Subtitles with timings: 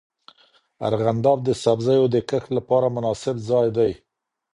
[0.87, 3.91] ارغنداب د سبزیو د کښت لپاره مناسب ځای دی.